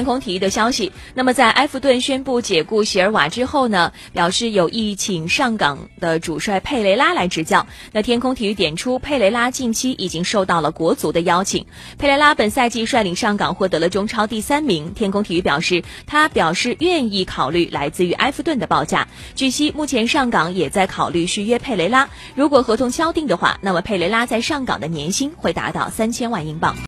[0.00, 0.90] 天空体育的消息。
[1.12, 7.66] 那么在埃弗顿宣布解雇席尔瓦之后呢表示有意请上岗的主帅佩雷拉来执教。
[7.92, 11.66] 那天空体育点出佩雷拉近期已经受到了国足的邀请。
[11.98, 14.90] 佩雷拉本赛季率领上港获得了中超第三名。
[14.94, 19.06] 天空体育表示他表示愿意考虑来自于埃弗顿的报价。
[19.34, 22.08] 据悉目前上港也在考虑续约佩雷拉。
[22.34, 26.74] 如果合同敲定的话那么佩雷拉在上港的年薪会达到三千万英镑。